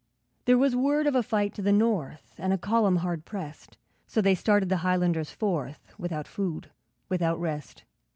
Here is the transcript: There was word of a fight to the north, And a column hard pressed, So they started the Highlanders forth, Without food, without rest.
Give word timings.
There 0.45 0.57
was 0.57 0.75
word 0.75 1.05
of 1.05 1.13
a 1.13 1.21
fight 1.21 1.53
to 1.53 1.61
the 1.61 1.71
north, 1.71 2.33
And 2.39 2.51
a 2.51 2.57
column 2.57 2.95
hard 2.95 3.23
pressed, 3.23 3.77
So 4.07 4.19
they 4.19 4.33
started 4.33 4.67
the 4.67 4.77
Highlanders 4.77 5.29
forth, 5.29 5.93
Without 5.99 6.27
food, 6.27 6.71
without 7.07 7.39
rest. 7.39 7.83